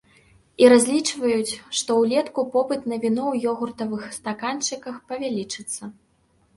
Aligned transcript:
І 0.61 0.69
разлічваюць, 0.73 1.53
што 1.81 1.99
ўлетку 2.01 2.47
попыт 2.57 2.81
на 2.89 2.97
віно 3.05 3.23
ў 3.33 3.35
ёгуртавых 3.55 4.11
стаканчыках 4.19 4.95
павялічыцца. 5.15 5.97